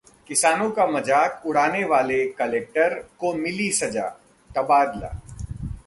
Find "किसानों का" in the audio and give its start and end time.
0.27-0.85